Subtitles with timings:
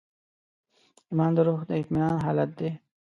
[1.09, 2.69] ایمان د روح د اطمینان حالت دی.